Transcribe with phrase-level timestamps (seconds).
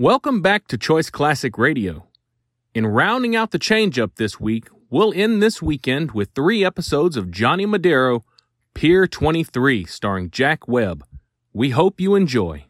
[0.00, 2.06] Welcome back to Choice Classic Radio.
[2.72, 7.32] In rounding out the changeup this week, we'll end this weekend with three episodes of
[7.32, 8.24] Johnny Madero,
[8.74, 11.04] Pier 23, starring Jack Webb.
[11.52, 12.66] We hope you enjoy.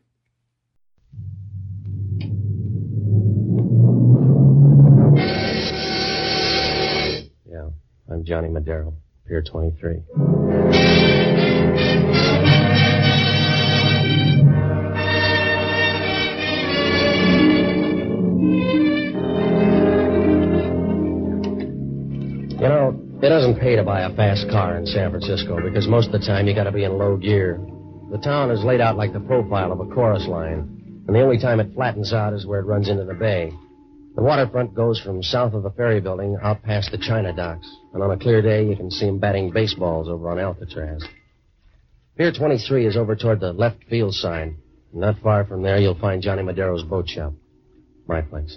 [7.44, 7.68] Yeah,
[8.10, 8.94] I'm Johnny Madero,
[9.26, 10.77] Pier 23.
[23.28, 26.26] It doesn't pay to buy a fast car in San Francisco because most of the
[26.26, 27.60] time you gotta be in low gear.
[28.10, 31.38] The town is laid out like the profile of a chorus line, and the only
[31.38, 33.52] time it flattens out is where it runs into the bay.
[34.16, 38.02] The waterfront goes from south of the ferry building out past the China docks, and
[38.02, 41.06] on a clear day you can see 'em batting baseballs over on Alcatraz.
[42.16, 44.56] Pier 23 is over toward the left field sign.
[44.92, 47.34] And not far from there you'll find Johnny Madero's boat shop.
[48.06, 48.56] My place.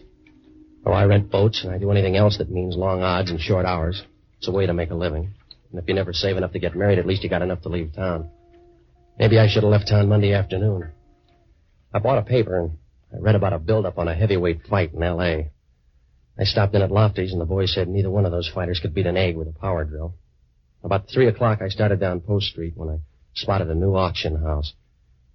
[0.85, 3.65] Oh, I rent boats and I do anything else that means long odds and short
[3.65, 4.01] hours.
[4.41, 5.35] It's a way to make a living.
[5.70, 7.70] And if you never save enough to get married, at least you got enough to
[7.70, 8.31] leave town.
[9.20, 10.89] Maybe I should have left town Monday afternoon.
[11.93, 12.71] I bought a paper and
[13.13, 15.51] I read about a build-up on a heavyweight fight in L.A.
[16.39, 18.95] I stopped in at Lofty's and the boy said neither one of those fighters could
[18.95, 20.15] beat an egg with a power drill.
[20.84, 22.97] About three o'clock, I started down Post Street when I
[23.35, 24.73] spotted a new auction house.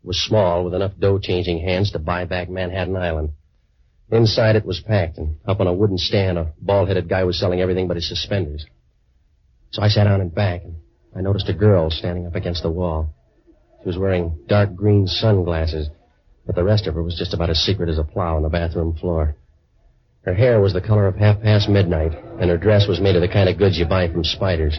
[0.03, 3.31] It was small with enough dough-changing hands to buy back Manhattan Island.
[4.11, 7.61] Inside it was packed, and up on a wooden stand, a bald-headed guy was selling
[7.61, 8.67] everything but his suspenders.
[9.71, 10.77] So I sat down and back, and
[11.15, 13.15] I noticed a girl standing up against the wall.
[13.83, 15.89] She was wearing dark green sunglasses,
[16.47, 18.49] but the rest of her was just about as secret as a plow on the
[18.49, 19.37] bathroom floor.
[20.25, 23.23] Her hair was the color of half past midnight, and her dress was made of
[23.23, 24.79] the kind of goods you buy from spiders.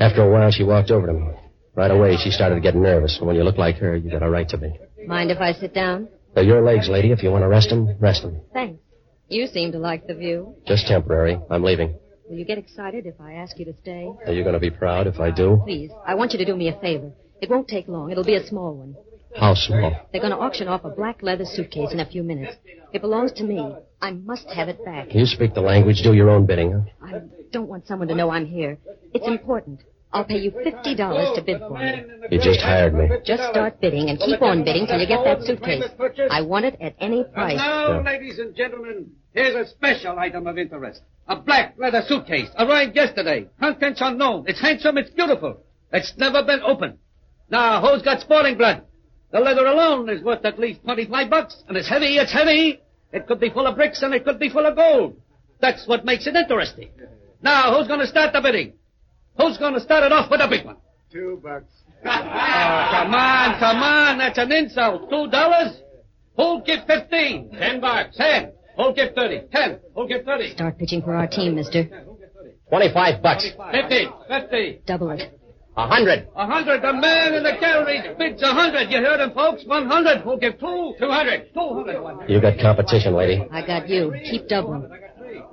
[0.00, 1.28] After a while, she walked over to me.
[1.74, 4.22] Right away, she started to get nervous, and when you look like her, you got
[4.22, 4.72] a right to be.
[5.06, 6.08] Mind if I sit down?
[6.34, 7.12] They're your legs, lady.
[7.12, 8.40] If you want to rest them, rest them.
[8.52, 8.80] Thanks.
[9.28, 10.56] You seem to like the view.
[10.66, 11.38] Just temporary.
[11.50, 11.98] I'm leaving.
[12.28, 14.10] Will you get excited if I ask you to stay?
[14.26, 15.60] Are you going to be proud if I do?
[15.64, 17.12] Please, I want you to do me a favor.
[17.40, 18.10] It won't take long.
[18.10, 18.96] It'll be a small one.
[19.36, 19.92] How small?
[20.10, 22.56] They're going to auction off a black leather suitcase in a few minutes.
[22.92, 23.76] It belongs to me.
[24.00, 25.14] I must have it back.
[25.14, 26.02] You speak the language.
[26.02, 27.06] Do your own bidding, huh?
[27.06, 27.20] I
[27.52, 28.78] don't want someone to know I'm here.
[29.12, 29.82] It's important.
[30.12, 32.02] I'll pay you $50 to bid for me.
[32.30, 33.08] You just hired me.
[33.24, 35.84] Just start bidding and keep on bidding till you get that suitcase.
[36.30, 37.56] I want it at any price.
[37.56, 41.02] Now, ladies and gentlemen, here's a special item of interest.
[41.28, 43.48] A black leather suitcase arrived yesterday.
[43.58, 44.44] Contents unknown.
[44.46, 44.96] It's handsome.
[44.98, 45.62] It's beautiful.
[45.92, 46.98] It's never been opened.
[47.50, 48.84] Now, who's got sporting blood?
[49.32, 52.16] The leather alone is worth at least 25 bucks, and it's heavy.
[52.16, 52.80] It's heavy.
[53.12, 55.20] It could be full of bricks, and it could be full of gold.
[55.60, 56.90] That's what makes it interesting.
[57.42, 58.74] Now, who's going to start the bidding?
[59.38, 60.76] Who's going to start it off with a big one?
[61.12, 61.72] Two bucks.
[62.04, 64.18] Oh, come on, come on.
[64.18, 65.10] That's an insult.
[65.10, 65.80] Two dollars?
[66.36, 67.50] Who'll give fifteen?
[67.50, 68.16] Ten bucks.
[68.16, 68.52] Ten.
[68.76, 69.42] Who'll give thirty?
[69.52, 69.80] Ten.
[69.94, 70.52] Who'll give thirty?
[70.52, 71.88] Start pitching for our team, mister.
[72.68, 73.46] Twenty-five bucks.
[73.72, 74.08] Fifty.
[74.28, 74.80] Fifty.
[74.86, 75.32] Double it.
[75.76, 76.26] A hundred.
[76.34, 76.82] A hundred.
[76.82, 78.90] The man in the gallery bids a hundred.
[78.90, 79.62] You heard him, folks.
[79.66, 80.22] One hundred.
[80.22, 80.94] Who'll give two?
[80.98, 81.52] Two hundred.
[81.52, 82.30] Two hundred.
[82.30, 83.46] You got competition, lady.
[83.52, 84.14] I got you.
[84.24, 84.88] Keep doubling.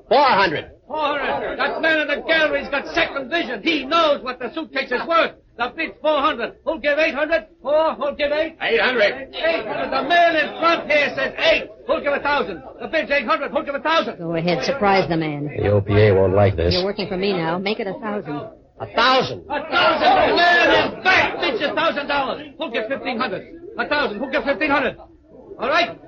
[0.08, 0.72] Four hundred.
[0.88, 1.60] Four hundred.
[1.60, 3.62] That man in the gallery's got second vision.
[3.64, 5.36] He knows what the suitcase is worth.
[5.56, 6.56] The bid's four hundred.
[6.66, 7.46] Who'll give eight hundred?
[7.62, 7.94] Four.
[7.96, 8.58] Who'll give eight?
[8.60, 9.30] Eight hundred.
[9.34, 9.90] Eight hundred.
[9.92, 11.70] The man in front here says eight.
[11.86, 12.64] Who'll give a thousand?
[12.82, 13.52] The bid's eight hundred.
[13.52, 14.18] Who'll give a thousand?
[14.18, 14.64] Go ahead.
[14.66, 15.46] Surprise the man.
[15.46, 16.74] The OPA won't like this.
[16.74, 17.60] You're working for me now.
[17.60, 18.34] Make it a thousand.
[18.80, 19.46] A thousand.
[19.48, 20.30] A thousand.
[20.30, 22.48] The man in back bids a thousand dollars.
[22.58, 23.44] Who'll give fifteen hundred?
[23.78, 24.20] A thousand.
[24.20, 24.98] Who'll give fifteen hundred?
[24.98, 26.00] All right.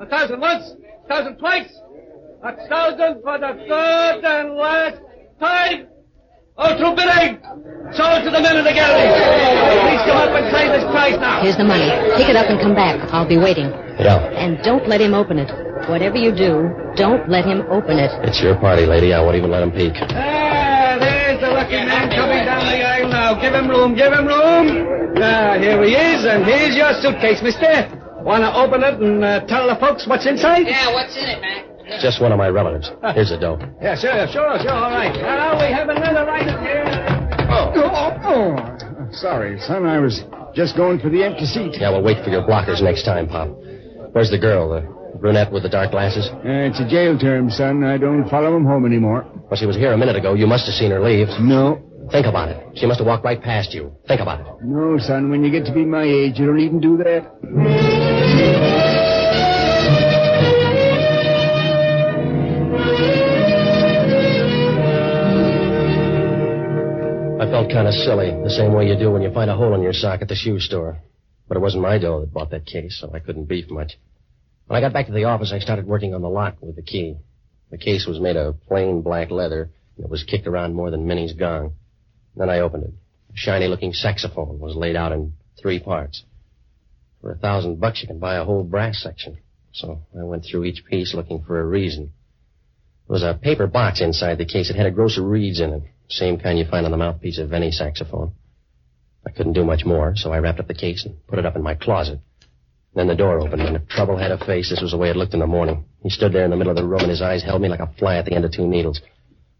[0.00, 0.74] A thousand once.
[1.04, 1.70] A thousand twice.
[2.42, 5.00] A thousand for the third and last
[5.38, 5.86] time.
[6.58, 7.38] Oh, through bidding.
[7.94, 9.08] Sold to the men in the gallery.
[9.08, 11.40] Please come up and sign this price now.
[11.40, 11.86] Here's the money.
[12.18, 12.98] Pick it up and come back.
[13.14, 13.70] I'll be waiting.
[13.96, 14.18] Yeah.
[14.34, 15.48] And don't let him open it.
[15.88, 18.10] Whatever you do, don't let him open it.
[18.26, 19.14] It's your party, lady.
[19.14, 19.94] I won't even let him peek.
[19.96, 23.40] Ah, there's the lucky man coming down the aisle now.
[23.40, 25.14] Give him room, give him room.
[25.22, 27.88] Ah, here he is, and here's your suitcase, mister.
[28.20, 30.66] Want to open it and uh, tell the folks what's inside?
[30.66, 31.67] Yeah, what's in it, Mac?
[31.88, 32.90] It's just one of my relatives.
[33.14, 33.58] Here's the dough.
[33.80, 35.14] Yeah, sure, sure, sure, all right.
[35.14, 36.84] Now, we have another item here.
[37.50, 39.08] Oh, oh, oh.
[39.12, 39.86] Sorry, son.
[39.86, 40.22] I was
[40.54, 41.76] just going for the empty seat.
[41.80, 43.48] Yeah, we'll wait for your blockers next time, Pop.
[44.12, 44.68] Where's the girl?
[44.68, 46.28] The brunette with the dark glasses?
[46.28, 47.82] Uh, it's a jail term, son.
[47.84, 49.24] I don't follow him home anymore.
[49.50, 50.34] Well, she was here a minute ago.
[50.34, 51.28] You must have seen her leave.
[51.40, 51.82] No.
[52.12, 52.78] Think about it.
[52.78, 53.92] She must have walked right past you.
[54.06, 54.46] Think about it.
[54.62, 55.30] No, son.
[55.30, 58.87] When you get to be my age, you don't even do that.
[67.48, 69.74] I felt kind of silly, the same way you do when you find a hole
[69.74, 70.98] in your sock at the shoe store.
[71.48, 73.98] But it wasn't my dough that bought that case, so I couldn't beef much.
[74.66, 76.82] When I got back to the office, I started working on the lock with the
[76.82, 77.16] key.
[77.70, 81.06] The case was made of plain black leather, and it was kicked around more than
[81.06, 81.72] Minnie's gong.
[82.36, 82.92] Then I opened it.
[83.32, 86.24] A shiny-looking saxophone was laid out in three parts.
[87.22, 89.38] For a thousand bucks, you can buy a whole brass section.
[89.72, 92.12] So I went through each piece looking for a reason.
[93.08, 94.68] There was a paper box inside the case.
[94.68, 95.82] It had a gross of reeds in it.
[96.08, 98.32] Same kind you find on the mouthpiece of any saxophone.
[99.26, 101.56] I couldn't do much more, so I wrapped up the case and put it up
[101.56, 102.20] in my closet.
[102.94, 105.16] Then the door opened, and if trouble had a face, this was the way it
[105.16, 105.84] looked in the morning.
[106.02, 107.80] He stood there in the middle of the room, and his eyes held me like
[107.80, 109.00] a fly at the end of two needles.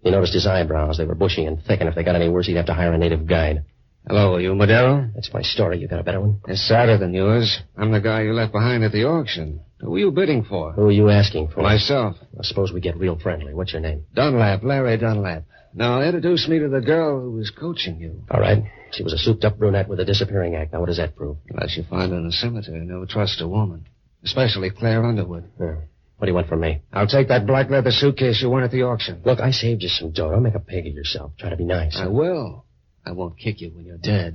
[0.03, 0.97] You noticed his eyebrows.
[0.97, 2.93] They were bushy and thick, and if they got any worse, he'd have to hire
[2.93, 3.65] a native guide.
[4.07, 5.11] Hello, are you Madero?
[5.15, 5.79] That's my story.
[5.79, 6.41] You got a better one?
[6.49, 7.61] It's sadder than yours.
[7.77, 9.61] I'm the guy you left behind at the auction.
[9.81, 10.73] Who are you bidding for?
[10.73, 11.61] Who are you asking for?
[11.61, 12.17] Myself.
[12.39, 13.53] I suppose we get real friendly.
[13.53, 14.05] What's your name?
[14.15, 15.45] Dunlap, Larry Dunlap.
[15.79, 18.25] Now, introduce me to the girl who was coaching you.
[18.33, 18.65] All right.
[18.91, 20.73] She was a souped-up brunette with a disappearing act.
[20.73, 21.37] Now, what does that prove?
[21.51, 23.87] Unless you find her in a cemetery, never trust a woman.
[24.25, 25.45] Especially Claire Underwood.
[25.61, 25.77] Yeah.
[26.17, 26.83] What do you want from me?
[26.93, 29.23] I'll take that black leather suitcase you won at the auction.
[29.25, 30.33] Look, I saved you some dough.
[30.33, 31.31] Don't make a pig of yourself.
[31.39, 31.97] Try to be nice.
[31.97, 32.65] I will.
[33.07, 34.35] I won't kick you when you're dead.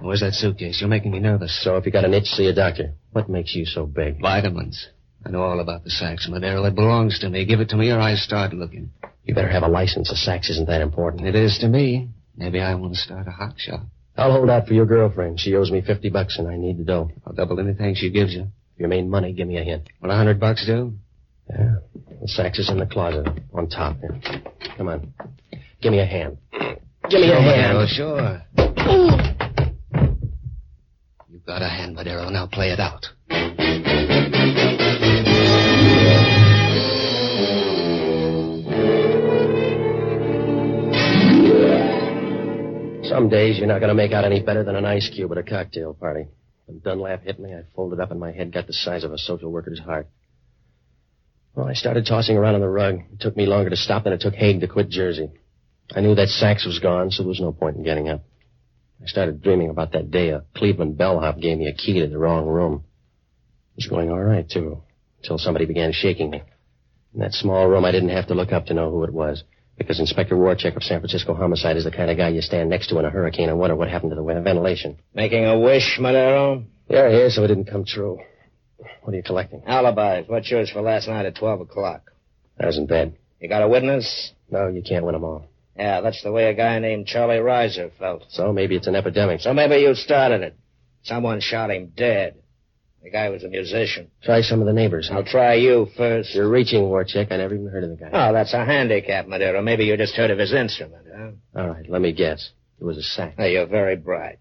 [0.00, 0.80] Where's that suitcase?
[0.80, 1.60] You're making me nervous.
[1.64, 2.92] So if you got an itch, see a doctor.
[3.10, 4.20] What makes you so big?
[4.20, 4.90] Vitamins.
[5.24, 6.64] I know all about the sax, Madero.
[6.66, 7.46] It belongs to me.
[7.46, 8.92] Give it to me or I start looking.
[9.26, 10.10] You better have a license.
[10.10, 11.26] A sax isn't that important.
[11.26, 12.10] It is to me.
[12.36, 13.80] Maybe I want to start a hot shop.
[14.16, 15.40] I'll hold out for your girlfriend.
[15.40, 17.10] She owes me fifty bucks, and I need the dough.
[17.26, 18.46] I'll double anything she gives you.
[18.78, 19.88] Your main money, give me a hint.
[20.00, 20.92] Will a hundred bucks do?
[21.50, 21.76] Yeah.
[22.20, 24.20] The sax is in the closet, on top there.
[24.76, 25.12] Come on.
[25.82, 26.38] Give me a hand.
[27.10, 27.76] Give me a hand.
[27.76, 28.42] Oh, sure.
[31.28, 32.28] You've got a hand, Madero.
[32.30, 33.06] Now play it out.
[43.08, 45.38] Some days you're not going to make out any better than an ice cube at
[45.38, 46.26] a cocktail party.
[46.66, 49.18] When Dunlap hit me, I folded up and my head got the size of a
[49.18, 50.08] social worker's heart.
[51.54, 53.00] Well, I started tossing around on the rug.
[53.12, 55.30] It took me longer to stop than it took Hague to quit Jersey.
[55.94, 58.24] I knew that sax was gone, so there was no point in getting up.
[59.00, 62.18] I started dreaming about that day a Cleveland bellhop gave me a key to the
[62.18, 62.84] wrong room.
[63.72, 64.82] It was going all right, too,
[65.18, 66.42] until somebody began shaking me.
[67.14, 69.44] In that small room, I didn't have to look up to know who it was,
[69.78, 72.88] because Inspector Warcheck of San Francisco Homicide is the kind of guy you stand next
[72.88, 74.98] to in a hurricane and wonder what happened to the ventilation.
[75.14, 76.64] Making a wish, Madero?
[76.88, 78.18] Yeah, yeah, so it didn't come true.
[79.02, 79.62] What are you collecting?
[79.66, 80.28] Alibis.
[80.28, 82.10] What's yours for last night at 12 o'clock?
[82.58, 83.14] I wasn't bad.
[83.40, 84.32] You got a witness?
[84.50, 85.46] No, you can't win them all.
[85.76, 88.24] Yeah, that's the way a guy named Charlie Reiser felt.
[88.30, 89.40] So maybe it's an epidemic.
[89.40, 90.56] So maybe you started it.
[91.02, 92.36] Someone shot him dead.
[93.06, 94.10] The guy was a musician.
[94.24, 95.08] Try some of the neighbors.
[95.12, 96.34] I'll try you first.
[96.34, 97.30] You're reaching, Warcheck.
[97.30, 98.10] I never even heard of the guy.
[98.12, 99.62] Oh, that's a handicap, Madero.
[99.62, 101.30] Maybe you just heard of his instrument, huh?
[101.54, 102.50] All right, let me guess.
[102.80, 103.34] It was a sax.
[103.36, 104.40] Hey, you're very bright.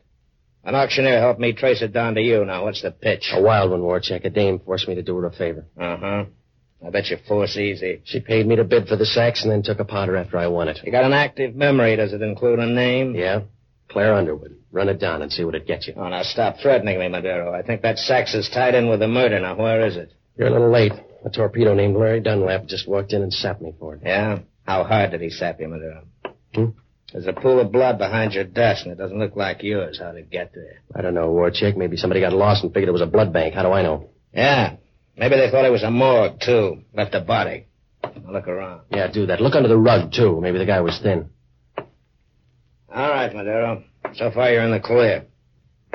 [0.63, 2.43] An auctioneer helped me trace it down to you.
[2.43, 3.29] Now, what's the pitch?
[3.33, 4.25] A wild one, Warcheck.
[4.25, 5.67] A dame forced me to do her a favor.
[5.79, 6.25] Uh-huh.
[6.83, 8.01] I bet you force easy.
[8.03, 10.47] She paid me to bid for the sax and then took a powder after I
[10.47, 10.79] won it.
[10.83, 11.95] You got an active memory.
[11.97, 13.13] Does it include a name?
[13.13, 13.41] Yeah?
[13.89, 14.57] Claire Underwood.
[14.71, 15.93] Run it down and see what it gets you.
[15.95, 17.53] Oh, now stop threatening me, Madero.
[17.53, 19.39] I think that sax is tied in with the murder.
[19.39, 20.13] Now, where is it?
[20.37, 20.91] You're a little late.
[21.23, 24.01] A torpedo named Larry Dunlap just walked in and sapped me for it.
[24.03, 24.39] Yeah?
[24.63, 26.03] How hard did he sap you, Madero?
[26.53, 26.65] Hmm?
[27.13, 29.99] There's a pool of blood behind your desk, and it doesn't look like yours.
[30.01, 30.81] How'd it get there?
[30.93, 31.77] I don't know, Warcheck.
[31.77, 33.53] Maybe somebody got lost and figured it was a blood bank.
[33.53, 34.09] How do I know?
[34.33, 34.75] Yeah.
[35.15, 36.83] Maybe they thought it was a morgue, too.
[36.93, 37.67] Left a body.
[38.03, 38.81] Now look around.
[38.91, 39.39] Yeah, do that.
[39.39, 40.41] Look under the rug, too.
[40.41, 41.29] Maybe the guy was thin.
[42.95, 43.83] All right, Madero.
[44.15, 45.25] So far, you're in the clear.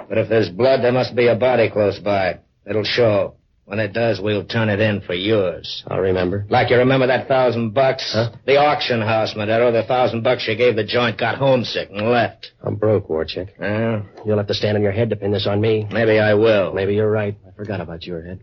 [0.08, 2.40] But if there's blood, there must be a body close by.
[2.68, 3.36] It'll show.
[3.64, 5.84] When it does, we'll turn it in for yours.
[5.86, 6.44] I'll remember.
[6.50, 8.10] Like you remember that thousand bucks?
[8.12, 8.30] Huh?
[8.44, 9.70] The auction house, Madero.
[9.70, 12.50] The thousand bucks you gave the joint got homesick and left.
[12.64, 13.50] I'm broke, Warcheck.
[13.60, 15.86] Yeah, You'll have to stand on your head to pin this on me.
[15.92, 16.74] maybe I will.
[16.74, 17.36] Maybe you're right.
[17.46, 18.40] I forgot about your head.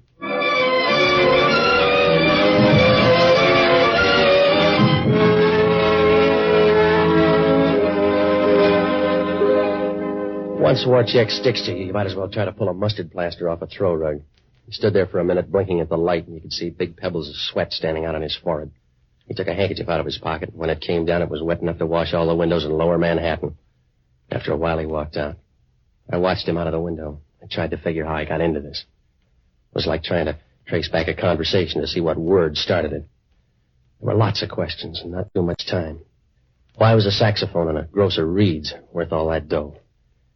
[10.85, 13.61] Once sticks to you, you might as well try to pull a mustard plaster off
[13.61, 14.21] a throw rug.
[14.65, 16.97] He stood there for a minute blinking at the light, and you could see big
[16.97, 18.71] pebbles of sweat standing out on his forehead.
[19.27, 20.49] He took a handkerchief out of his pocket.
[20.49, 22.71] And when it came down, it was wet enough to wash all the windows in
[22.71, 23.57] lower Manhattan.
[24.29, 25.35] After a while, he walked out.
[26.09, 27.21] I watched him out of the window.
[27.41, 28.85] I tried to figure how I got into this.
[29.71, 33.05] It was like trying to trace back a conversation to see what word started it.
[33.99, 35.99] There were lots of questions and not too much time.
[36.75, 39.77] Why was a saxophone and a grocer Reed's worth all that dough?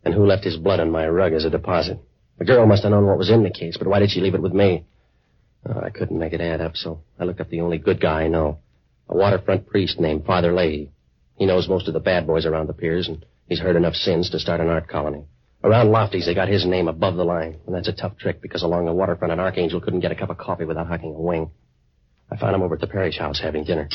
[0.04, 2.00] And who left his blood on my rug as a deposit?
[2.38, 4.36] The girl must have known what was in the case, but why did she leave
[4.36, 4.86] it with me?
[5.66, 8.24] Oh, I couldn't make it add up, so I looked up the only good guy
[8.24, 8.60] I know.
[9.10, 10.92] A waterfront priest named Father Leahy.
[11.38, 14.30] He knows most of the bad boys around the piers, and he's heard enough sins
[14.32, 15.26] to start an art colony.
[15.64, 18.64] Around Lofty's, they got his name above the line, and that's a tough trick because
[18.64, 21.52] along the waterfront, an Archangel couldn't get a cup of coffee without hucking a wing.
[22.32, 23.88] I found him over at the parish house having dinner.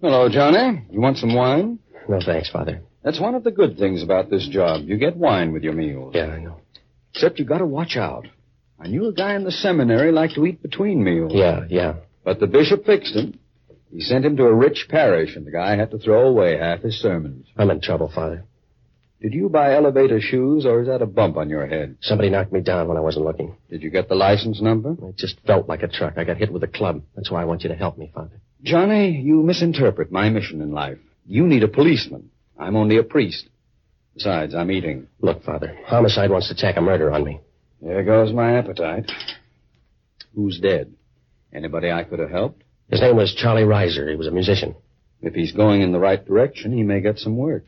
[0.00, 0.84] Hello, Johnny.
[0.90, 1.80] You want some wine?
[2.08, 2.82] No thanks, Father.
[3.02, 4.82] That's one of the good things about this job.
[4.84, 6.14] You get wine with your meals.
[6.14, 6.60] Yeah, I know.
[7.14, 8.26] Except you gotta watch out.
[8.78, 11.32] I knew a guy in the seminary liked to eat between meals.
[11.34, 11.94] Yeah, yeah.
[12.24, 13.38] But the bishop fixed him.
[13.90, 16.80] He sent him to a rich parish, and the guy had to throw away half
[16.80, 17.46] his sermons.
[17.56, 18.44] I'm in trouble, Father.
[19.22, 21.96] Did you buy elevator shoes, or is that a bump on your head?
[22.02, 23.56] Somebody knocked me down when I wasn't looking.
[23.70, 24.94] Did you get the license number?
[25.08, 26.14] It just felt like a truck.
[26.18, 27.02] I got hit with a club.
[27.14, 28.40] That's why I want you to help me, Father.
[28.62, 30.98] Johnny, you misinterpret my mission in life.
[31.26, 32.30] You need a policeman.
[32.58, 33.48] I'm only a priest.
[34.14, 35.08] Besides, I'm eating.
[35.20, 37.40] Look, Father, homicide wants to tack a murder on me.
[37.82, 39.10] There goes my appetite.
[40.34, 40.94] Who's dead?
[41.52, 42.62] Anybody I could have helped?
[42.88, 44.08] His name was Charlie Reiser.
[44.08, 44.74] He was a musician.
[45.20, 47.66] If he's going in the right direction, he may get some work.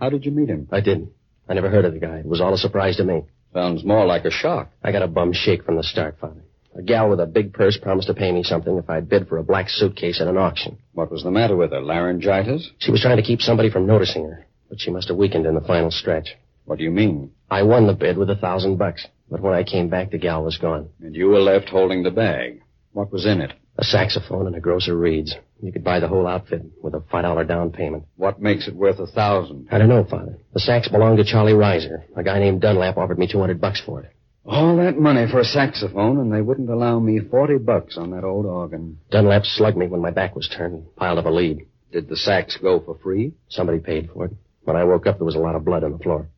[0.00, 0.68] How did you meet him?
[0.72, 1.10] I didn't.
[1.48, 2.18] I never heard of the guy.
[2.18, 3.22] It was all a surprise to me.
[3.52, 4.72] Sounds more like a shock.
[4.82, 6.42] I got a bum shake from the start, Father.
[6.76, 9.38] A gal with a big purse promised to pay me something if I'd bid for
[9.38, 10.78] a black suitcase at an auction.
[10.92, 11.80] What was the matter with her?
[11.80, 12.68] Laryngitis?
[12.78, 15.54] She was trying to keep somebody from noticing her, but she must have weakened in
[15.54, 16.36] the final stretch.
[16.64, 17.30] What do you mean?
[17.48, 20.42] I won the bid with a thousand bucks, but when I came back, the gal
[20.42, 20.88] was gone.
[21.00, 22.62] And you were left holding the bag.
[22.92, 23.52] What was in it?
[23.76, 25.34] A saxophone and a grocer Reed's.
[25.60, 28.04] You could buy the whole outfit with a five dollar down payment.
[28.16, 29.68] What makes it worth a thousand?
[29.70, 30.38] I don't know, Father.
[30.52, 32.04] The sax belonged to Charlie Reiser.
[32.16, 34.13] A guy named Dunlap offered me two hundred bucks for it.
[34.46, 38.24] All that money for a saxophone, and they wouldn't allow me forty bucks on that
[38.24, 38.98] old organ.
[39.10, 41.66] Dunlap slugged me when my back was turned and piled up a lead.
[41.92, 43.32] Did the sax go for free?
[43.48, 44.32] Somebody paid for it.
[44.64, 46.28] When I woke up, there was a lot of blood on the floor.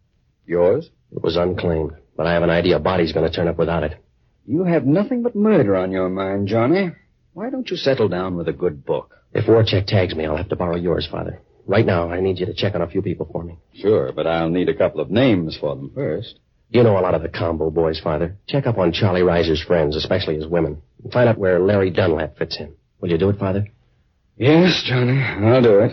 [0.47, 0.89] Yours?
[1.11, 3.83] It was unclaimed, but I have an idea a body's going to turn up without
[3.83, 3.97] it.
[4.47, 6.93] You have nothing but murder on your mind, Johnny.
[7.33, 9.17] Why don't you settle down with a good book?
[9.33, 11.41] If Warcheck tags me, I'll have to borrow yours, Father.
[11.67, 13.59] Right now, I need you to check on a few people for me.
[13.75, 16.39] Sure, but I'll need a couple of names for them first.
[16.71, 18.37] You know a lot of the combo boys, Father.
[18.49, 20.83] Check up on Charlie Reiser's friends, especially his women.
[21.03, 22.75] And find out where Larry Dunlap fits in.
[23.01, 23.67] Will you do it, Father?
[24.37, 25.93] Yes, Johnny, I'll do it.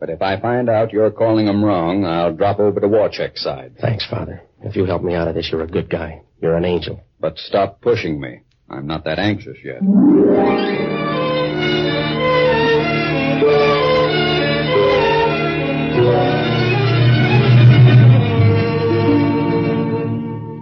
[0.00, 3.76] But if I find out you're calling them wrong, I'll drop over to Warcheck's side.
[3.80, 4.42] Thanks, Father.
[4.62, 6.22] If you help me out of this, you're a good guy.
[6.40, 7.00] You're an angel.
[7.20, 8.40] But stop pushing me.
[8.68, 9.80] I'm not that anxious yet.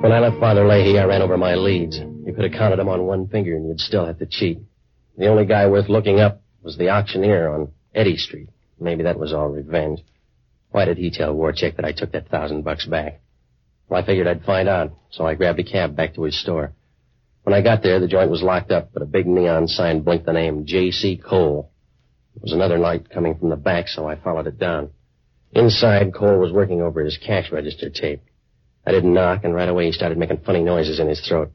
[0.08, 1.98] When I left Father Leahy, I ran over my leads.
[1.98, 4.58] You could have counted them on one finger, and you'd still have to cheat.
[5.18, 8.48] The only guy worth looking up was the auctioneer on Eddy Street.
[8.80, 10.00] Maybe that was all revenge.
[10.70, 13.20] Why did he tell Warcheck that I took that thousand bucks back?
[13.90, 16.72] Well, I figured I'd find out, so I grabbed a cab back to his store.
[17.42, 20.24] When I got there, the joint was locked up, but a big neon sign blinked
[20.24, 21.18] the name J.C.
[21.18, 21.70] Cole.
[22.34, 24.88] There was another light coming from the back, so I followed it down.
[25.52, 28.22] Inside, Cole was working over his cash register tape.
[28.88, 31.52] I didn't knock, and right away he started making funny noises in his throat.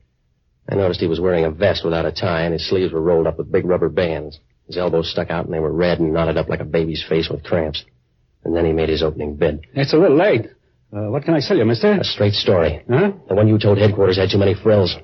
[0.70, 3.26] I noticed he was wearing a vest without a tie, and his sleeves were rolled
[3.26, 4.40] up with big rubber bands.
[4.68, 7.30] His elbows stuck out, and they were red and knotted up like a baby's face
[7.30, 7.84] with cramps.
[8.44, 9.66] And then he made his opening bid.
[9.74, 10.46] It's a little late.
[10.96, 11.92] Uh, what can I sell you, mister?
[11.94, 12.84] A straight story.
[12.88, 13.14] Huh?
[13.28, 14.96] The one you told headquarters had too many frills.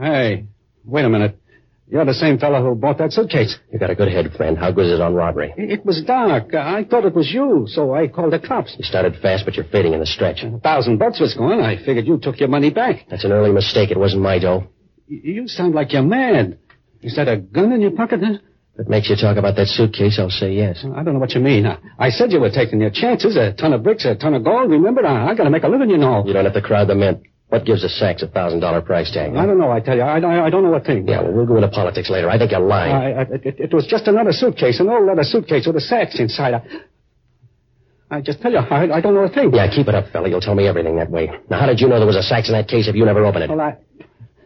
[0.00, 0.46] Hey,
[0.86, 1.38] wait a minute.
[1.86, 3.58] You're the same fellow who bought that suitcase.
[3.70, 4.56] You got a good head, friend.
[4.56, 5.52] How good is it on robbery?
[5.56, 6.54] It was dark.
[6.54, 8.74] Uh, I thought it was you, so I called the cops.
[8.78, 10.42] You started fast, but you're fading in the stretch.
[10.42, 11.60] A thousand bucks was gone.
[11.60, 13.06] I figured you took your money back.
[13.10, 13.90] That's an early mistake.
[13.90, 14.66] It wasn't my dough.
[15.06, 16.58] You sound like you're mad.
[17.02, 18.38] Is that a gun in your pocket, huh?
[18.74, 20.84] If it makes you talk about that suitcase, I'll say yes.
[20.84, 21.66] I don't know what you mean.
[21.66, 23.36] I, I said you were taking your chances.
[23.36, 24.70] A ton of bricks, a ton of gold.
[24.70, 26.24] Remember, I, I gotta make a living, you know.
[26.26, 27.22] You don't have to crowd the mint.
[27.54, 29.36] What gives a sax a thousand dollar price tag?
[29.36, 30.02] I don't know, I tell you.
[30.02, 31.06] I, I, I don't know a thing.
[31.06, 32.28] Yeah, well, we'll go into politics later.
[32.28, 32.92] I think you're lying.
[32.92, 36.18] I, I, it, it was just another suitcase, an old leather suitcase with a sax
[36.18, 36.54] inside.
[36.54, 36.62] I,
[38.10, 39.54] I just tell you, I, I don't know a thing.
[39.54, 40.28] Yeah, keep it up, fella.
[40.28, 41.30] You'll tell me everything that way.
[41.48, 43.24] Now, how did you know there was a sax in that case if you never
[43.24, 43.50] opened it?
[43.50, 43.78] Well, I.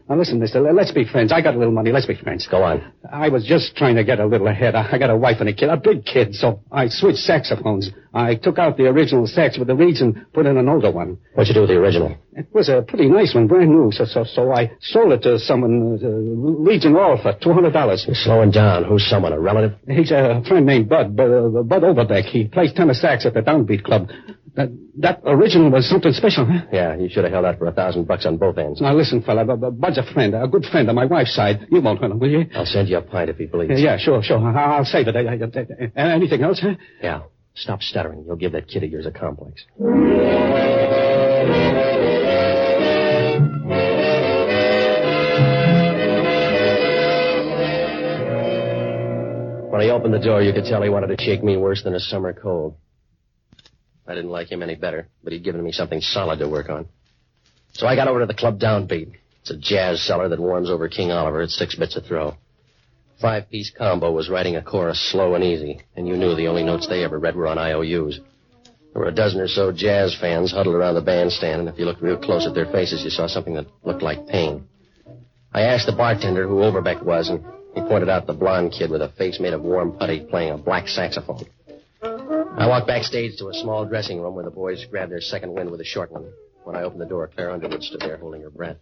[0.09, 1.33] Now listen, mister, let's be friends.
[1.33, 1.93] I got a little money.
[1.93, 2.49] Let's be friends.
[2.51, 2.93] Go on.
[3.13, 4.75] I was just trying to get a little ahead.
[4.75, 7.91] I, got a wife and a kid, a big kid, so I switched saxophones.
[8.15, 11.19] I took out the original sax with the reeds and put in an older one.
[11.35, 12.17] What'd you do with the original?
[12.33, 15.39] It was a pretty nice one, brand new, so so so I sold it to
[15.39, 18.05] someone, uh, Reeds and All, for two hundred dollars.
[18.07, 18.85] You're slowing down.
[18.85, 19.33] Who's someone?
[19.33, 19.79] A relative?
[19.89, 22.25] He's a friend named Bud, Bud, uh, Bud Overbeck.
[22.25, 24.09] He plays tenor sax at the Downbeat Club.
[24.59, 26.67] That that original was something special, huh?
[26.73, 28.81] Yeah, you should have held out for a thousand bucks on both ends.
[28.81, 31.69] Now listen, fella, Bu- Bud's a friend, a good friend on my wife's side.
[31.71, 32.45] You won't hurt him, will you?
[32.57, 33.71] I'll send you a pint if he bleeds.
[33.81, 34.39] Yeah, yeah, sure, sure.
[34.41, 35.15] I- I'll save it.
[35.15, 36.75] I- I- I- Anything else, huh?
[37.01, 37.21] Yeah.
[37.55, 38.25] Stop stuttering.
[38.27, 39.65] You'll give that kid of yours a complex.
[49.71, 51.95] When he opened the door, you could tell he wanted to shake me worse than
[51.95, 52.75] a summer cold.
[54.09, 56.89] I didn't like him any better, but he'd given me something solid to work on.
[57.75, 59.13] So I got over to the club downbeat.
[59.43, 62.35] It's a jazz cellar that warms over King Oliver at six bits a throw.
[63.21, 66.63] Five piece combo was writing a chorus slow and easy, and you knew the only
[66.63, 68.19] notes they ever read were on IOUs.
[68.93, 71.85] There were a dozen or so jazz fans huddled around the bandstand, and if you
[71.85, 74.67] looked real close at their faces, you saw something that looked like pain.
[75.53, 79.03] I asked the bartender who Overbeck was, and he pointed out the blonde kid with
[79.03, 81.45] a face made of warm putty playing a black saxophone.
[82.59, 85.71] I walked backstage to a small dressing room where the boys grabbed their second wind
[85.71, 86.33] with a short one.
[86.65, 88.79] When I opened the door, Claire Underwood stood there holding her breath.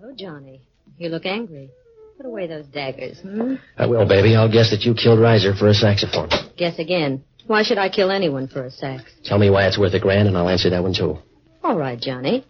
[0.00, 0.62] Hello, Johnny.
[0.98, 1.70] You look angry.
[2.16, 3.54] Put away those daggers, hmm?
[3.78, 4.34] I will, baby.
[4.34, 6.30] I'll guess that you killed Reiser for a saxophone.
[6.56, 7.22] Guess again.
[7.46, 9.04] Why should I kill anyone for a sax?
[9.24, 11.18] Tell me why it's worth a grand, and I'll answer that one, too.
[11.62, 12.44] All right, Johnny.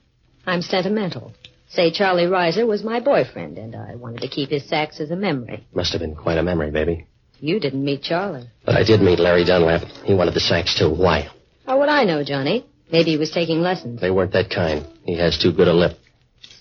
[0.46, 1.34] I'm sentimental.
[1.68, 5.16] Say Charlie Reiser was my boyfriend, and I wanted to keep his sax as a
[5.16, 5.66] memory.
[5.74, 7.06] Must have been quite a memory, baby.
[7.42, 8.48] You didn't meet Charlie.
[8.64, 9.82] But I did meet Larry Dunlap.
[10.04, 10.88] He wanted the sax, too.
[10.88, 11.28] Why?
[11.66, 12.64] How would I know, Johnny?
[12.92, 14.00] Maybe he was taking lessons.
[14.00, 14.86] They weren't that kind.
[15.04, 15.98] He has too good a lip.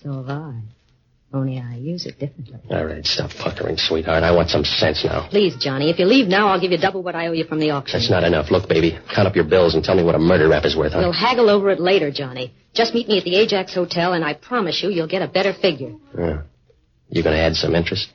[0.01, 0.59] So have I.
[1.33, 2.59] Only I use it differently.
[2.71, 4.23] All right, stop puckering, sweetheart.
[4.23, 5.29] I want some sense now.
[5.29, 7.59] Please, Johnny, if you leave now, I'll give you double what I owe you from
[7.59, 7.99] the auction.
[7.99, 8.49] That's not enough.
[8.49, 10.93] Look, baby, count up your bills and tell me what a murder rap is worth,
[10.93, 10.99] huh?
[11.03, 12.55] We'll haggle over it later, Johnny.
[12.73, 15.53] Just meet me at the Ajax Hotel, and I promise you, you'll get a better
[15.53, 15.93] figure.
[16.17, 16.41] Yeah.
[17.09, 18.09] You gonna add some interest?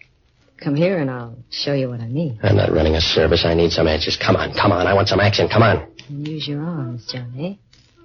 [0.63, 2.39] Come here, and I'll show you what I mean.
[2.43, 3.45] I'm not running a service.
[3.45, 4.17] I need some answers.
[4.17, 4.87] Come on, come on.
[4.87, 5.49] I want some action.
[5.49, 5.87] Come on.
[6.09, 7.61] Use your arms, Johnny.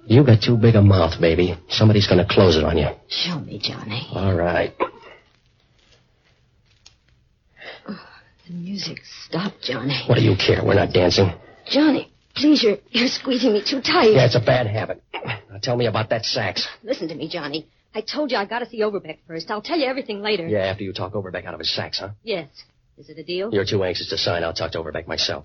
[0.06, 1.56] You got too big a mouth, baby.
[1.68, 2.88] Somebody's gonna close it on you.
[3.08, 4.06] Show me, Johnny.
[4.12, 4.74] All right.
[7.88, 8.06] Oh,
[8.46, 10.02] the music stopped, Johnny.
[10.06, 10.62] What do you care?
[10.64, 11.32] We're not dancing.
[11.70, 14.12] Johnny, please, you're, you're squeezing me too tight.
[14.12, 15.02] Yeah, it's a bad habit.
[15.14, 16.66] Now tell me about that sax.
[16.82, 17.68] Listen to me, Johnny.
[17.94, 19.50] I told you I gotta see Overbeck first.
[19.50, 20.46] I'll tell you everything later.
[20.48, 22.10] Yeah, after you talk Overbeck out of his sax, huh?
[22.22, 22.48] Yes.
[22.96, 23.50] Is it a deal?
[23.52, 24.44] You're too anxious to sign.
[24.44, 25.44] I'll talk to Overbeck myself.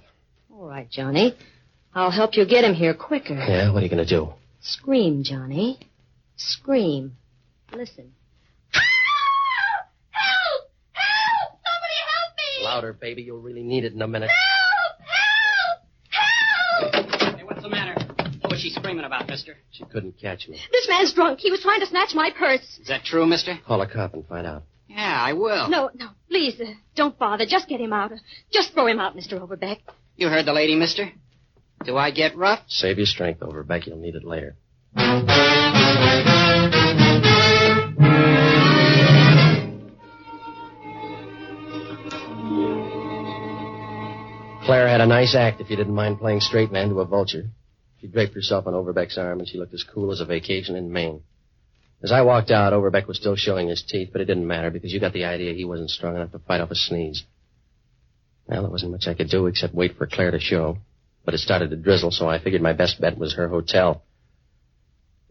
[0.53, 1.35] All right, Johnny.
[1.93, 3.35] I'll help you get him here quicker.
[3.35, 4.33] Yeah, what are you gonna do?
[4.61, 5.79] Scream, Johnny.
[6.35, 7.17] Scream.
[7.73, 8.13] Listen.
[8.71, 9.89] Help!
[10.91, 11.59] Help!
[11.65, 12.63] Somebody help me!
[12.65, 13.23] Louder, baby.
[13.23, 14.29] You'll really need it in a minute.
[16.11, 17.95] Hey, what's the matter?
[18.41, 19.55] What was she screaming about, mister?
[19.71, 20.59] She couldn't catch me.
[20.71, 21.39] This man's drunk.
[21.39, 22.79] He was trying to snatch my purse.
[22.81, 23.57] Is that true, mister?
[23.65, 24.63] Call a cop and find out.
[24.87, 25.69] Yeah, I will.
[25.69, 27.45] No, no, please, uh, don't bother.
[27.45, 28.11] Just get him out.
[28.51, 29.39] Just throw him out, Mr.
[29.39, 29.79] Overbeck.
[30.15, 31.11] You heard the lady, mister?
[31.85, 32.61] Do I get rough?
[32.67, 33.85] Save your strength, Overbeck.
[33.85, 34.55] You'll need it later.
[44.65, 47.49] Claire had a nice act if you didn't mind playing straight man to a vulture.
[47.99, 50.91] She draped herself on Overbeck's arm and she looked as cool as a vacation in
[50.91, 51.21] Maine.
[52.03, 54.93] As I walked out, Overbeck was still showing his teeth, but it didn't matter because
[54.93, 57.23] you got the idea he wasn't strong enough to fight off a sneeze.
[58.47, 60.77] Well, there wasn't much I could do except wait for Claire to show.
[61.25, 64.03] But it started to drizzle, so I figured my best bet was her hotel.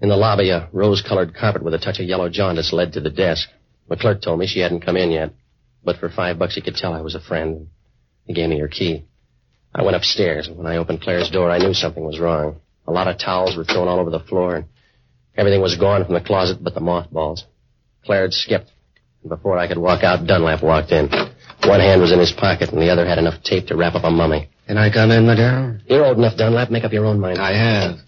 [0.01, 3.11] In the lobby, a rose-colored carpet with a touch of yellow jaundice led to the
[3.11, 3.49] desk.
[3.89, 5.33] The clerk told me she hadn't come in yet,
[5.83, 7.69] but for five bucks he could tell I was a friend.
[8.25, 9.05] He gave me her key.
[9.77, 12.57] I went upstairs, and when I opened Claire's door, I knew something was wrong.
[12.89, 14.65] A lot of towels were thrown all over the floor, and
[15.37, 17.45] everything was gone from the closet but the mothballs.
[18.03, 18.71] Claire had skipped,
[19.21, 21.11] and before I could walk out, Dunlap walked in.
[21.65, 24.05] One hand was in his pocket, and the other had enough tape to wrap up
[24.05, 24.49] a mummy.
[24.67, 25.79] Can I come in, Madero?
[25.87, 26.71] You're old enough, Dunlap.
[26.71, 27.39] Make up your own mind.
[27.39, 27.99] I have.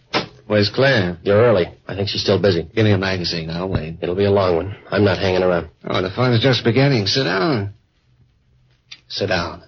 [0.47, 1.19] Where's Claire?
[1.23, 1.67] You're early.
[1.87, 2.63] I think she's still busy.
[2.75, 3.51] Give me a magazine.
[3.51, 3.99] I'll wait.
[4.01, 4.77] It'll be a long one.
[4.91, 5.69] I'm not hanging around.
[5.85, 7.07] Oh, the fun's just beginning.
[7.07, 7.75] Sit down.
[9.09, 9.68] Sit down.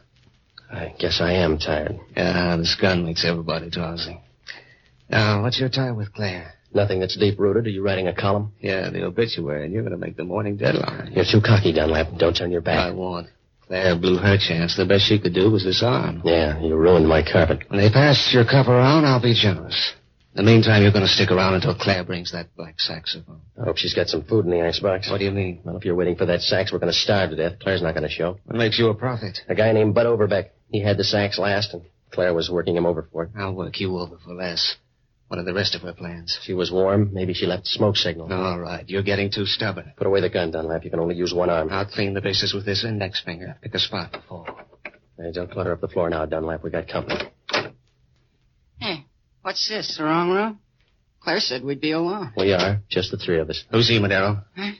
[0.72, 1.98] I guess I am tired.
[2.16, 4.20] Yeah, this gun makes everybody drowsy.
[5.08, 6.54] Now, what's your tie with Claire?
[6.72, 7.66] Nothing that's deep rooted.
[7.66, 8.52] Are you writing a column?
[8.60, 11.12] Yeah, the obituary, and you're going to make the morning deadline.
[11.12, 12.16] You're too cocky, Dunlap.
[12.18, 12.78] Don't turn your back.
[12.78, 13.26] I won't.
[13.66, 14.76] Claire blew her chance.
[14.76, 16.22] The best she could do was disarm.
[16.24, 17.64] Yeah, you ruined my carpet.
[17.68, 19.94] When they pass your cup around, I'll be generous.
[20.36, 23.40] In the meantime, you're going to stick around until Claire brings that black saxophone.
[23.60, 25.10] I hope she's got some food in the icebox.
[25.10, 25.60] What do you mean?
[25.64, 27.58] Well, if you're waiting for that sax, we're going to starve to death.
[27.58, 28.38] Claire's not going to show.
[28.44, 29.40] What makes you a prophet?
[29.48, 30.50] A guy named Bud Overbeck.
[30.70, 33.30] He had the sacks last, and Claire was working him over for it.
[33.36, 34.76] I'll work you over for less.
[35.28, 36.38] What are the rest of her plans?
[36.42, 37.10] She was warm.
[37.12, 38.32] Maybe she left a smoke signal.
[38.32, 39.92] All right, you're getting too stubborn.
[39.96, 40.84] Put away the gun, Dunlap.
[40.84, 41.68] You can only use one arm.
[41.70, 43.56] I'll clean the bases with this index finger.
[43.62, 44.48] Pick a spot to fall.
[45.16, 46.64] Hey, don't clutter up the floor now, Dunlap.
[46.64, 47.20] We got company.
[48.80, 49.06] Hey,
[49.42, 50.58] what's this, the wrong room?
[51.20, 52.32] Claire said we'd be alone.
[52.36, 52.80] We are.
[52.88, 53.64] Just the three of us.
[53.70, 54.42] Who's he, Madero?
[54.56, 54.72] Huh?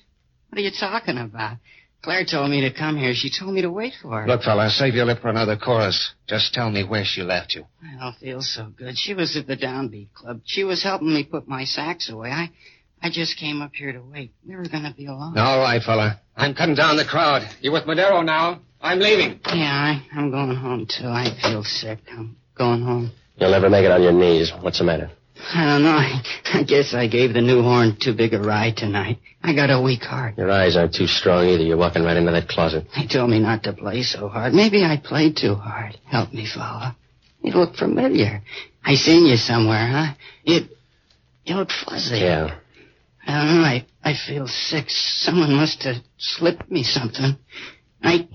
[0.49, 1.59] What are you talking about?
[2.03, 3.13] Claire told me to come here.
[3.15, 4.27] She told me to wait for her.
[4.27, 6.15] Look, fella, save your lip for another chorus.
[6.27, 7.67] Just tell me where she left you.
[7.83, 8.97] I don't feel so good.
[8.97, 10.41] She was at the Downbeat Club.
[10.47, 12.31] She was helping me put my sax away.
[12.31, 12.51] I,
[13.03, 14.33] I just came up here to wait.
[14.47, 15.37] We were going to be alone.
[15.37, 16.21] All right, fella.
[16.37, 17.43] I'm cutting down the crowd.
[17.61, 18.61] You with Madero now?
[18.81, 19.39] I'm leaving.
[19.47, 21.07] Yeah, I, I'm going home, too.
[21.07, 21.99] I feel sick.
[22.11, 23.11] I'm going home.
[23.37, 24.51] You'll never make it on your knees.
[24.63, 25.11] What's the matter?
[25.43, 26.59] I don't know.
[26.59, 29.19] I, guess I gave the new horn too big a ride tonight.
[29.43, 30.37] I got a weak heart.
[30.37, 31.63] Your eyes aren't too strong either.
[31.63, 32.87] You're walking right into that closet.
[32.95, 34.53] They told me not to play so hard.
[34.53, 35.99] Maybe I played too hard.
[36.07, 36.97] Help me, fella.
[37.43, 38.43] You look familiar.
[38.85, 40.15] I seen you somewhere, huh?
[40.45, 40.61] You,
[41.45, 42.19] you look fuzzy.
[42.19, 42.59] Yeah.
[43.27, 43.63] I don't know.
[43.63, 44.87] I, I feel sick.
[44.89, 47.37] Someone must have slipped me something.
[48.03, 48.29] I,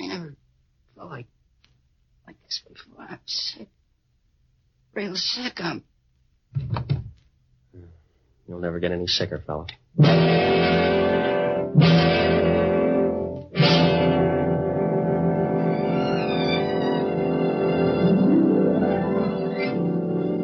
[0.00, 0.36] I never
[0.96, 1.26] felt like,
[2.26, 3.06] like this before.
[3.08, 3.68] I'm sick.
[4.94, 5.54] Real sick.
[5.58, 5.84] I'm.
[8.46, 9.66] You'll never get any sicker, fella.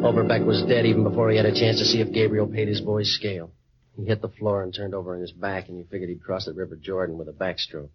[0.03, 2.81] Overbeck was dead even before he had a chance to see if Gabriel paid his
[2.81, 3.51] boy's scale.
[3.95, 6.45] He hit the floor and turned over on his back, and you figured he'd cross
[6.45, 7.89] the River Jordan with a backstroke.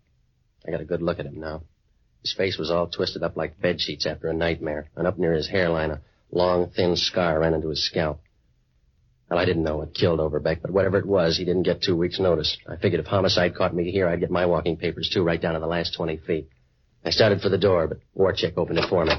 [0.65, 1.63] I got a good look at him now.
[2.23, 5.33] His face was all twisted up like bed sheets after a nightmare, and up near
[5.33, 8.21] his hairline, a long, thin scar ran into his scalp.
[9.31, 11.97] Well, I didn't know what killed Overbeck, but whatever it was, he didn't get two
[11.97, 12.57] weeks' notice.
[12.69, 15.55] I figured if homicide caught me here, I'd get my walking papers too, right down
[15.55, 16.49] to the last 20 feet.
[17.05, 19.15] I started for the door, but Warcheck opened it for me.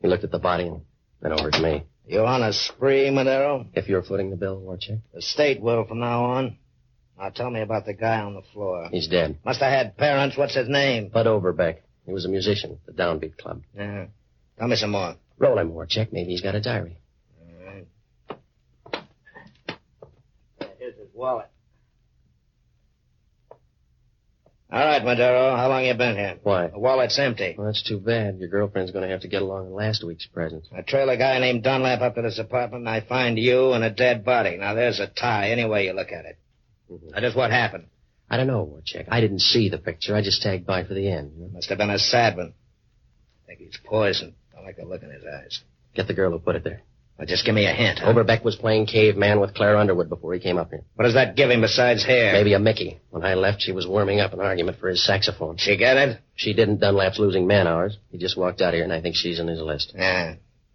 [0.00, 0.82] He looked at the body and
[1.20, 1.84] then over at me.
[2.06, 3.66] You on a spree, Madero?
[3.74, 6.56] If you're footing the bill, Warcheck, The state will from now on.
[7.18, 8.88] Now tell me about the guy on the floor.
[8.92, 9.38] he's dead.
[9.44, 10.36] Must have had parents.
[10.36, 11.08] What's his name?
[11.08, 11.82] Bud Overbeck.
[12.06, 13.62] He was a musician at the Downbeat Club.
[13.76, 14.06] Yeah.
[14.58, 15.16] Tell me some more.
[15.38, 16.12] Roll him, Warcheck.
[16.12, 16.98] Maybe he's got a diary.
[17.40, 17.86] All right.
[20.78, 21.46] Here's his wallet.
[24.70, 25.56] All right, Madero.
[25.56, 26.38] How long you been here?
[26.42, 26.66] Why?
[26.66, 27.54] The wallet's empty.
[27.56, 28.38] Well, that's too bad.
[28.38, 30.64] Your girlfriend's going to have to get along in last week's present.
[30.76, 33.82] I trail a guy named Dunlap up to this apartment, and I find you and
[33.82, 34.58] a dead body.
[34.58, 36.38] Now, there's a tie, any way you look at it.
[36.92, 37.12] Mhm.
[37.12, 37.86] Now, just what happened?
[38.28, 39.06] I don't know, Warcheck.
[39.08, 40.14] I didn't see the picture.
[40.14, 41.32] I just tagged by for the end.
[41.38, 41.52] You know?
[41.54, 42.52] Must have been a sad one.
[43.44, 44.34] I think he's poisoned.
[44.68, 45.62] I like the look in his eyes.
[45.94, 46.82] Get the girl who put it there.
[47.18, 48.00] Well, just give me a hint.
[48.00, 48.10] huh?
[48.10, 50.82] Overbeck was playing caveman with Claire Underwood before he came up here.
[50.94, 52.34] What does that give him besides hair?
[52.34, 53.00] Maybe a Mickey.
[53.08, 55.56] When I left, she was warming up an argument for his saxophone.
[55.56, 56.18] She get it?
[56.34, 56.80] She didn't.
[56.80, 57.96] Dunlap's losing man hours.
[58.10, 59.94] He just walked out here, and I think she's on his list.
[59.96, 60.34] Yeah.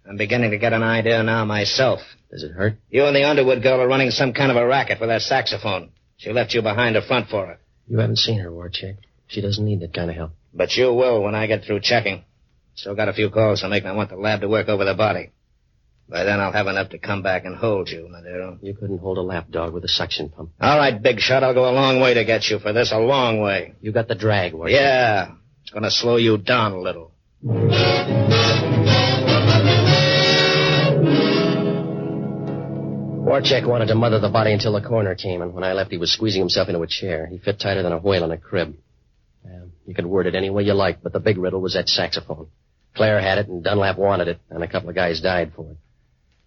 [0.09, 1.99] I'm beginning to get an idea now myself.
[2.31, 2.77] Does it hurt?
[2.89, 5.91] You and the Underwood girl are running some kind of a racket with that saxophone.
[6.17, 7.59] She left you behind the front for her.
[7.87, 8.97] You haven't seen her, Warcheck.
[9.27, 10.31] She doesn't need that kind of help.
[10.51, 12.23] But you will when I get through checking.
[12.75, 14.83] Still got a few calls to make, and I want the lab to work over
[14.83, 15.31] the body.
[16.09, 18.57] By then I'll have enough to come back and hold you, Madero.
[18.61, 20.51] You couldn't hold a lapdog with a suction pump.
[20.59, 22.99] All right, big shot, I'll go a long way to get you for this, a
[22.99, 23.75] long way.
[23.81, 24.71] You got the drag, Warcheck.
[24.71, 25.31] Yeah,
[25.61, 27.13] it's gonna slow you down a little.
[33.33, 35.97] Warcheck wanted to mother the body until the coroner came, and when I left, he
[35.97, 37.25] was squeezing himself into a chair.
[37.27, 38.75] He fit tighter than a whale in a crib.
[39.45, 41.87] Um, you could word it any way you like, but the big riddle was that
[41.87, 42.47] saxophone.
[42.95, 45.77] Claire had it, and Dunlap wanted it, and a couple of guys died for it.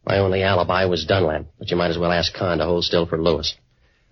[0.06, 3.06] My only alibi was Dunlap, but you might as well ask Conn to hold still
[3.06, 3.52] for Louis.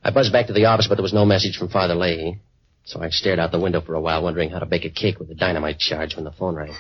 [0.02, 2.40] I buzzed back to the office, but there was no message from Father Leahy,
[2.84, 5.18] so I stared out the window for a while, wondering how to bake a cake
[5.18, 6.74] with a dynamite charge when the phone rang.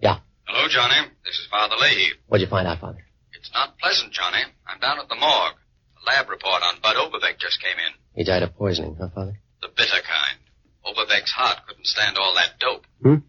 [0.00, 0.18] Yeah.
[0.44, 1.08] Hello, Johnny.
[1.24, 2.10] This is Father Leahy.
[2.26, 3.04] What'd you find out, Father?
[3.32, 4.42] It's not pleasant, Johnny.
[4.66, 5.54] I'm down at the morgue.
[5.94, 7.94] The lab report on Bud Overbeck just came in.
[8.14, 9.38] He died of poisoning, huh, Father?
[9.62, 10.38] The bitter kind.
[10.84, 12.84] Overbeck's heart couldn't stand all that dope.
[13.02, 13.26] Hmm?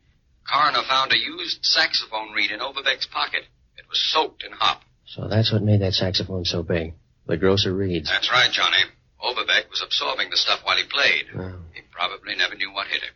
[0.49, 3.43] Coroner found a used saxophone reed in Overbeck's pocket.
[3.77, 4.81] It was soaked in hop.
[5.05, 6.93] So that's what made that saxophone so big.
[7.27, 8.09] The grocer reads.
[8.09, 8.83] That's right, Johnny.
[9.21, 11.25] Overbeck was absorbing the stuff while he played.
[11.35, 11.59] Oh.
[11.73, 13.13] He probably never knew what hit him.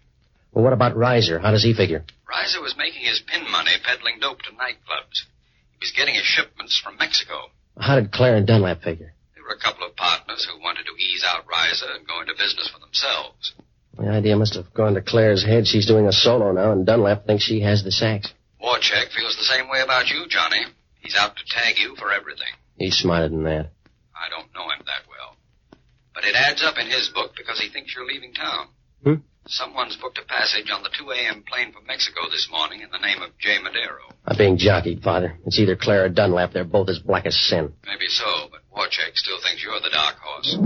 [0.53, 1.41] Well, what about Reiser?
[1.41, 2.05] How does he figure?
[2.25, 5.27] Reiser was making his pin money peddling dope to nightclubs.
[5.73, 7.51] He was getting his shipments from Mexico.
[7.77, 9.13] How did Claire and Dunlap figure?
[9.35, 12.33] There were a couple of partners who wanted to ease out Reiser and go into
[12.33, 13.53] business for themselves.
[13.97, 15.67] The idea must have gone to Claire's head.
[15.67, 18.31] She's doing a solo now, and Dunlap thinks she has the sax.
[18.61, 20.63] Warcheck feels the same way about you, Johnny.
[20.99, 22.53] He's out to tag you for everything.
[22.77, 23.71] He's smarter than that.
[24.15, 25.35] I don't know him that well.
[26.13, 28.67] But it adds up in his book because he thinks you're leaving town.
[29.03, 29.13] Hmm?
[29.47, 31.43] Someone's booked a passage on the 2 a.m.
[31.47, 34.11] plane for Mexico this morning in the name of Jay Madero.
[34.25, 35.37] I'm being jockeyed, Father.
[35.45, 36.51] It's either Claire or Dunlap.
[36.51, 37.73] They're both as black as sin.
[37.85, 40.57] Maybe so, but Warcheck still thinks you're the dark horse.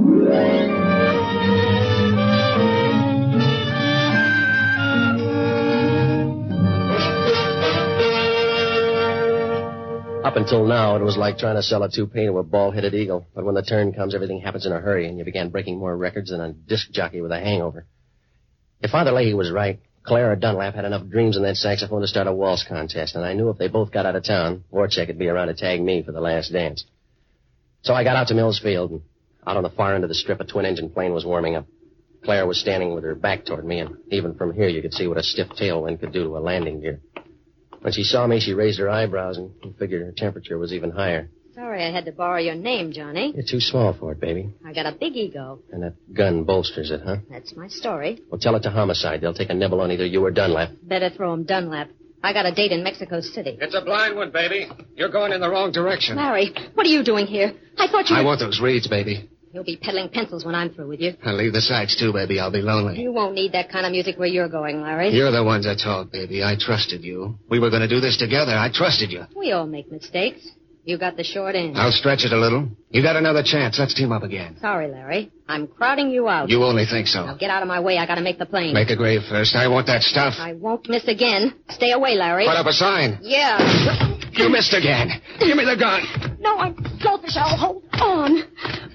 [10.32, 13.28] Up until now, it was like trying to sell a toupee to a bald-headed eagle.
[13.36, 15.98] But when the turn comes, everything happens in a hurry, and you began breaking more
[15.98, 17.86] records than a disc jockey with a hangover.
[18.80, 22.08] If Father Leahy was right, Claire or Dunlap had enough dreams in that saxophone to
[22.08, 25.08] start a waltz contest, and I knew if they both got out of town, Warcheck
[25.08, 26.86] would be around to tag me for the last dance.
[27.82, 29.02] So I got out to Mills Field, and
[29.46, 31.68] out on the far end of the strip, a twin-engine plane was warming up.
[32.24, 35.08] Claire was standing with her back toward me, and even from here you could see
[35.08, 37.02] what a stiff tailwind could do to a landing gear.
[37.82, 41.30] When she saw me, she raised her eyebrows and figured her temperature was even higher.
[41.56, 43.34] Sorry I had to borrow your name, Johnny.
[43.36, 44.50] You're too small for it, baby.
[44.66, 45.60] I got a big ego.
[45.72, 47.18] And that gun bolsters it, huh?
[47.30, 48.22] That's my story.
[48.30, 49.20] Well, tell it to homicide.
[49.22, 50.70] They'll take a nibble on either you or Dunlap.
[50.84, 51.90] Better throw him Dunlap.
[52.24, 53.58] I got a date in Mexico City.
[53.60, 54.70] It's a blind one, baby.
[54.96, 56.16] You're going in the wrong direction.
[56.16, 57.52] Larry, what are you doing here?
[57.78, 58.28] I thought you I were...
[58.28, 59.28] want those reeds, baby.
[59.54, 61.14] You'll be peddling pencils when I'm through with you.
[61.26, 62.40] I'll leave the sights, too, baby.
[62.40, 63.02] I'll be lonely.
[63.02, 65.10] You won't need that kind of music where you're going, Larry.
[65.10, 66.42] You're the ones that talk, baby.
[66.44, 67.36] I trusted you.
[67.50, 68.54] We were going to do this together.
[68.54, 69.24] I trusted you.
[69.36, 70.48] We all make mistakes.
[70.84, 71.78] You got the short end.
[71.78, 72.68] I'll stretch it a little.
[72.90, 73.78] You got another chance.
[73.78, 74.58] Let's team up again.
[74.62, 75.32] Sorry, Larry.
[75.48, 76.50] I'm crowding you out.
[76.50, 77.38] You only think Now so.
[77.38, 77.98] get out of my way.
[78.00, 78.74] I gotta make the plane.
[78.74, 79.56] Make a grave first.
[79.56, 80.36] I want that stuff.
[80.40, 81.54] I won't miss again.
[81.70, 82.46] Stay away, Larry.
[82.46, 83.20] Put up a sign.
[83.22, 83.60] Yeah.
[84.32, 85.10] You missed again.
[85.40, 86.38] Give me the gun.
[86.40, 87.36] No, I'm selfish.
[87.36, 88.44] I'll hold on.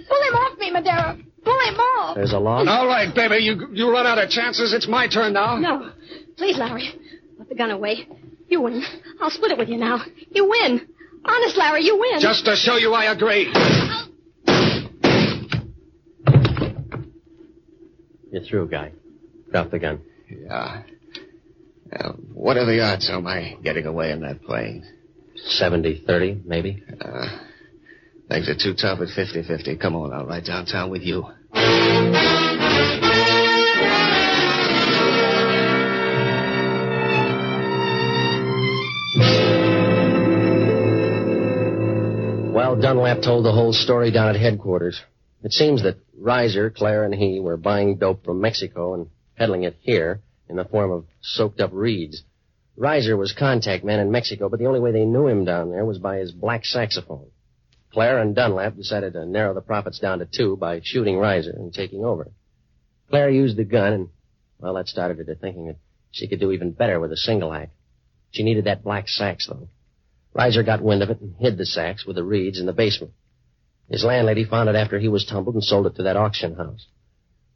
[0.09, 1.19] Pull him off me, Madero.
[1.45, 2.17] Pull him off.
[2.17, 2.67] There's a log.
[2.69, 3.37] All right, baby.
[3.45, 4.73] You you run out of chances.
[4.73, 5.57] It's my turn now.
[5.59, 5.93] No.
[6.37, 6.95] Please, Larry.
[7.39, 8.09] Put the gun away.
[8.49, 8.83] You win.
[9.21, 10.05] I'll split it with you now.
[10.31, 10.89] You win.
[11.25, 12.21] Honest, Larry, you win.
[12.21, 13.53] Just to show you I agree.
[18.31, 18.93] You're through, guy.
[19.51, 20.01] Drop the gun.
[20.29, 20.83] Yeah.
[21.93, 24.85] Uh, what are the odds of my getting away in that plane?
[25.37, 26.83] 70 30, maybe.
[27.01, 27.27] Uh,
[28.29, 29.81] things are too tough at 50-50.
[29.81, 31.25] Come on, I'll ride downtown with you.
[42.53, 45.01] Well, Dunlap told the whole story down at headquarters.
[45.43, 49.77] It seems that Reiser, Claire, and he were buying dope from Mexico and peddling it
[49.81, 52.23] here in the form of soaked up reeds.
[52.79, 55.85] Reiser was contact man in Mexico, but the only way they knew him down there
[55.85, 57.27] was by his black saxophone.
[57.97, 61.73] Claire and Dunlap decided to narrow the profits down to two by shooting Reiser and
[61.73, 62.31] taking over.
[63.09, 64.09] Claire used the gun, and,
[64.59, 65.79] well, that started her to thinking that
[66.11, 67.73] she could do even better with a single act.
[68.33, 69.71] She needed that black sax, though.
[70.37, 73.15] Reiser got wind of it and hid the sax with the reeds in the basement.
[73.89, 76.87] His landlady found it after he was tumbled and sold it to that auction house.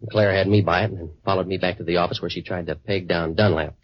[0.00, 2.40] And Claire had me buy it and followed me back to the office where she
[2.40, 3.74] tried to peg down Dunlap.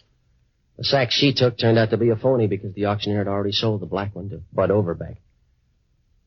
[0.78, 3.52] The sax she took turned out to be a phony because the auctioneer had already
[3.52, 5.18] sold the black one to Bud Overbeck.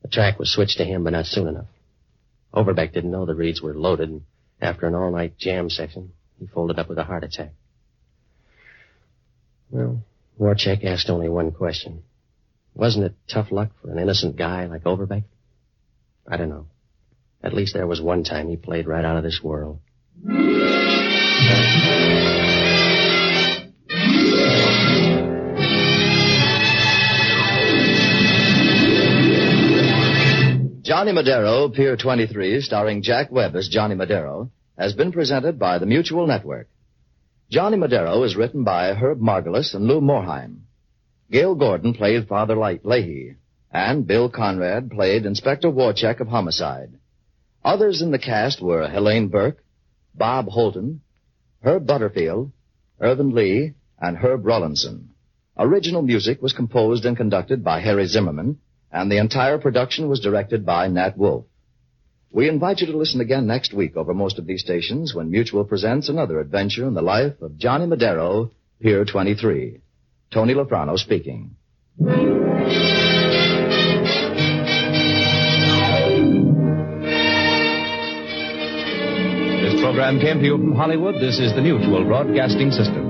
[0.02, 1.66] The track was switched to him, but not soon enough.
[2.52, 4.22] Overbeck didn't know the reeds were loaded, and
[4.60, 7.52] after an all-night jam session, he folded up with a heart attack.
[9.70, 10.02] Well,
[10.38, 12.02] Warchek asked only one question.
[12.74, 15.24] Wasn't it tough luck for an innocent guy like Overbeck?
[16.26, 16.66] I don't know.
[17.42, 19.80] At least there was one time he played right out of this world.
[31.00, 35.86] Johnny Madero, Pier 23, starring Jack Webb as Johnny Madero, has been presented by the
[35.86, 36.68] Mutual Network.
[37.50, 40.64] Johnny Madero is written by Herb Margulis and Lou Morheim.
[41.30, 43.36] Gale Gordon played Father Light Leahy,
[43.72, 46.92] and Bill Conrad played Inspector Warcheck of Homicide.
[47.64, 49.64] Others in the cast were Helene Burke,
[50.14, 51.00] Bob Holton,
[51.62, 52.52] Herb Butterfield,
[53.00, 55.08] Irvin Lee, and Herb Rawlinson.
[55.56, 58.58] Original music was composed and conducted by Harry Zimmerman,
[58.92, 61.44] and the entire production was directed by Nat Wolf.
[62.32, 65.64] We invite you to listen again next week over most of these stations when Mutual
[65.64, 69.80] presents another adventure in the life of Johnny Madero, Pier 23.
[70.32, 71.56] Tony Lofrano speaking.
[79.58, 81.16] This program came to you from Hollywood.
[81.16, 83.09] This is the Mutual Broadcasting System.